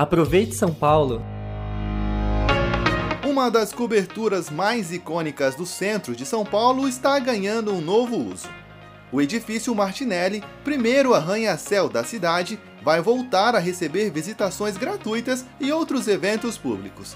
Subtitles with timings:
[0.00, 1.20] Aproveite São Paulo!
[3.22, 8.48] Uma das coberturas mais icônicas do centro de São Paulo está ganhando um novo uso.
[9.12, 16.08] O edifício Martinelli, primeiro arranha-céu da cidade, vai voltar a receber visitações gratuitas e outros
[16.08, 17.14] eventos públicos.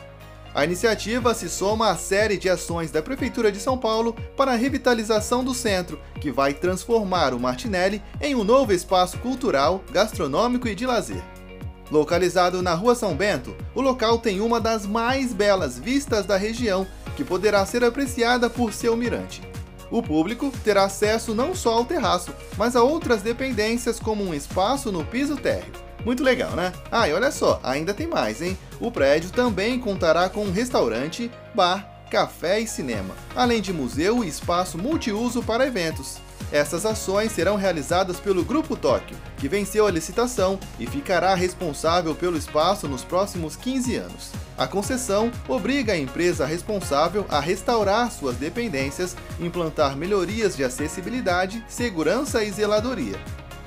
[0.55, 4.57] A iniciativa se soma à série de ações da Prefeitura de São Paulo para a
[4.57, 10.75] revitalização do centro, que vai transformar o Martinelli em um novo espaço cultural, gastronômico e
[10.75, 11.25] de lazer.
[11.91, 16.86] Localizado na Rua São Bento, o local tem uma das mais belas vistas da região,
[17.17, 19.43] que poderá ser apreciada por seu mirante.
[19.91, 24.91] O público terá acesso não só ao terraço, mas a outras dependências como um espaço
[24.91, 25.72] no piso térreo.
[26.05, 26.72] Muito legal, né?
[26.91, 28.58] Ah, e olha só, ainda tem mais, hein?
[28.80, 34.28] O prédio também contará com um restaurante, bar, café e cinema, além de museu e
[34.28, 36.19] espaço multiuso para eventos.
[36.53, 42.36] Essas ações serão realizadas pelo Grupo Tóquio, que venceu a licitação e ficará responsável pelo
[42.36, 44.30] espaço nos próximos 15 anos.
[44.56, 52.44] A concessão obriga a empresa responsável a restaurar suas dependências, implantar melhorias de acessibilidade, segurança
[52.44, 53.19] e zeladoria,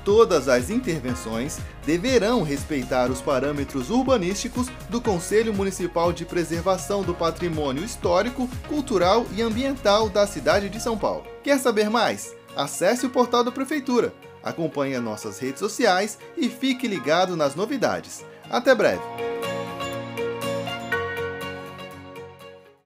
[0.08, 7.84] todas as intervenções deverão respeitar os parâmetros urbanísticos do Conselho Municipal de Preservação do Patrimônio
[7.84, 11.28] Histórico, Cultural e Ambiental da cidade de São Paulo.
[11.44, 12.34] Quer saber mais?
[12.56, 18.24] Acesse o portal da Prefeitura, acompanhe nossas redes sociais e fique ligado nas novidades.
[18.50, 19.37] Até breve!